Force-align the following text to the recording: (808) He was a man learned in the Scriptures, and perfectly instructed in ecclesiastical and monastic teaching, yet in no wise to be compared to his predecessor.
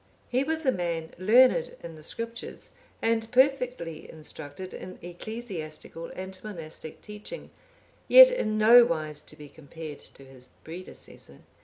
(808) 0.33 0.39
He 0.39 0.43
was 0.43 0.65
a 0.65 0.71
man 0.71 1.13
learned 1.19 1.75
in 1.83 1.95
the 1.95 2.01
Scriptures, 2.01 2.71
and 3.03 3.29
perfectly 3.31 4.09
instructed 4.09 4.73
in 4.73 4.97
ecclesiastical 5.03 6.07
and 6.15 6.43
monastic 6.43 7.03
teaching, 7.03 7.51
yet 8.07 8.31
in 8.31 8.57
no 8.57 8.83
wise 8.83 9.21
to 9.21 9.35
be 9.35 9.47
compared 9.47 9.99
to 9.99 10.23
his 10.25 10.49
predecessor. 10.63 11.41